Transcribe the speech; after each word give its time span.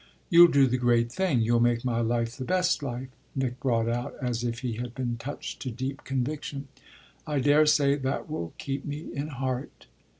"You'll 0.31 0.47
do 0.47 0.65
the 0.65 0.79
great 0.79 1.11
thing, 1.11 1.41
you'll 1.41 1.59
make 1.59 1.85
my 1.85 1.99
life 2.01 2.35
the 2.35 2.43
best 2.43 2.81
life," 2.81 3.09
Nick 3.35 3.59
brought 3.59 3.87
out 3.87 4.15
as 4.19 4.43
if 4.43 4.61
he 4.61 4.77
had 4.77 4.95
been 4.95 5.15
touched 5.17 5.59
to 5.61 5.69
deep 5.69 6.03
conviction. 6.05 6.67
"I 7.27 7.39
daresay 7.39 7.93
that 7.97 8.27
will 8.27 8.53
keep 8.57 8.83
me 8.83 9.09
in 9.13 9.27
heart." 9.27 9.85